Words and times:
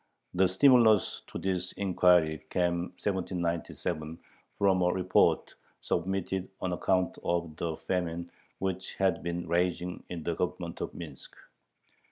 The 0.33 0.47
stimulus 0.47 1.21
to 1.27 1.37
this 1.37 1.73
inquiry 1.73 2.43
came 2.49 2.73
in 3.03 3.13
1797, 3.13 4.17
from 4.57 4.81
a 4.81 4.91
report 4.91 5.53
submitted 5.79 6.49
on 6.59 6.73
account 6.73 7.19
of 7.23 7.55
the 7.57 7.77
famine 7.77 8.31
which 8.57 8.95
had 8.95 9.21
been 9.21 9.47
raging 9.47 10.03
in 10.09 10.23
the 10.23 10.33
Government 10.33 10.81
of 10.81 10.95
Minsk. 10.95 11.35